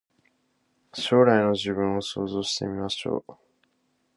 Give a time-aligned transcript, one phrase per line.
[0.93, 3.37] 将来の自分を想像してみよう